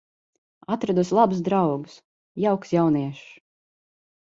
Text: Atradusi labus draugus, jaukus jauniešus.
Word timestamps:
Atradusi 0.75 1.17
labus 1.17 1.43
draugus, 1.49 1.99
jaukus 2.47 2.75
jauniešus. 2.79 3.23